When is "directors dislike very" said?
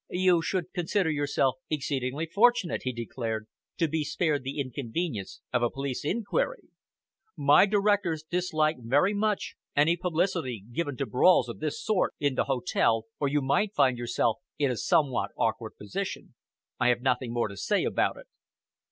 7.67-9.13